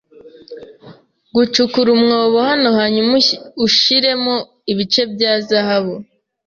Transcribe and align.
Gucukura 1.35 1.89
umwobo 1.97 2.37
hano 2.49 2.69
hanyuma 2.79 3.13
ushiremo 3.65 4.33
ibice 4.71 5.01
bya 5.13 5.31
zahabu. 5.47 5.95